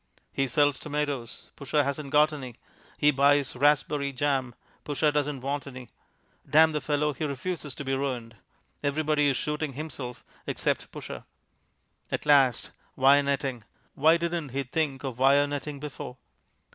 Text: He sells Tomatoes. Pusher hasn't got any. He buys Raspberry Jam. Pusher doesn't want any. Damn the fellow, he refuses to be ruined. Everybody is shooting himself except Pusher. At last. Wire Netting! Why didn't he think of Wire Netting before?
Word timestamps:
He 0.33 0.47
sells 0.47 0.79
Tomatoes. 0.79 1.51
Pusher 1.55 1.83
hasn't 1.83 2.09
got 2.09 2.33
any. 2.33 2.55
He 2.97 3.11
buys 3.11 3.55
Raspberry 3.55 4.11
Jam. 4.11 4.55
Pusher 4.83 5.11
doesn't 5.11 5.41
want 5.41 5.67
any. 5.67 5.89
Damn 6.49 6.71
the 6.71 6.81
fellow, 6.81 7.13
he 7.13 7.23
refuses 7.23 7.75
to 7.75 7.83
be 7.83 7.93
ruined. 7.93 8.35
Everybody 8.83 9.27
is 9.29 9.37
shooting 9.37 9.73
himself 9.73 10.25
except 10.47 10.91
Pusher. 10.91 11.23
At 12.11 12.25
last. 12.25 12.71
Wire 12.95 13.21
Netting! 13.21 13.63
Why 13.93 14.17
didn't 14.17 14.49
he 14.49 14.63
think 14.63 15.03
of 15.03 15.19
Wire 15.19 15.45
Netting 15.45 15.79
before? 15.79 16.17